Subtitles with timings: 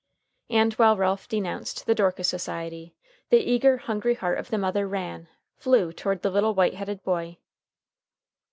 [0.49, 2.95] And while Ralph denounced the Dorcas Society,
[3.29, 5.27] the eager, hungry heart of the mother ran,
[5.57, 7.37] flew toward the little white headed boy.